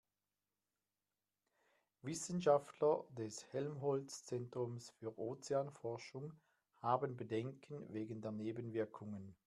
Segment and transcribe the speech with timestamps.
[2.01, 6.33] Wissenschaftler des Helmholtz-Zentrums für Ozeanforschung
[6.81, 9.35] haben Bedenken wegen der Nebenwirkungen.